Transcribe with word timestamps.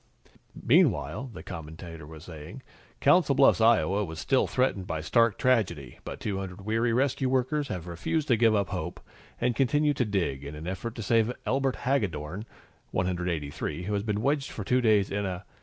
"Meanwhile," 0.63 1.29
the 1.31 1.43
commentator 1.43 2.07
was 2.07 2.23
saying, 2.23 2.63
"Council 3.01 3.35
Bluffs, 3.35 3.61
Iowa, 3.61 4.03
was 4.03 4.17
still 4.17 4.47
threatened 4.47 4.87
by 4.87 4.99
stark 5.01 5.37
tragedy. 5.37 5.99
But 6.03 6.19
200 6.19 6.61
weary 6.65 6.91
rescue 6.91 7.29
workers 7.29 7.67
have 7.67 7.85
refused 7.85 8.27
to 8.29 8.35
give 8.35 8.55
up 8.55 8.69
hope, 8.69 8.99
and 9.39 9.55
continue 9.55 9.93
to 9.93 10.03
dig 10.03 10.43
in 10.43 10.55
an 10.55 10.65
effort 10.65 10.95
to 10.95 11.03
save 11.03 11.31
Elbert 11.45 11.75
Haggedorn, 11.75 12.45
183, 12.89 13.83
who 13.83 13.93
has 13.93 14.01
been 14.01 14.23
wedged 14.23 14.49
for 14.49 14.63
two 14.63 14.81
days 14.81 15.11
in 15.11 15.27
a 15.27 15.45